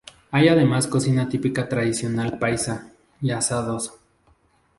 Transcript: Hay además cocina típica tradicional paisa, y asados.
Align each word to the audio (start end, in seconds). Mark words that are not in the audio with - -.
Hay 0.31 0.47
además 0.47 0.87
cocina 0.87 1.29
típica 1.29 1.69
tradicional 1.69 2.39
paisa, 2.39 2.91
y 3.21 3.29
asados. 3.29 3.93